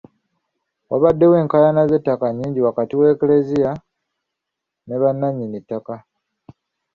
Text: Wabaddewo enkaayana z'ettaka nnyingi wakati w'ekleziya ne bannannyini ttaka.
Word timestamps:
Wabaddewo 0.89 1.35
enkaayana 1.41 1.83
z'ettaka 1.89 2.25
nnyingi 2.29 2.65
wakati 2.67 2.93
w'ekleziya 2.99 3.71
ne 4.85 4.95
bannannyini 5.01 5.59
ttaka. 5.63 5.95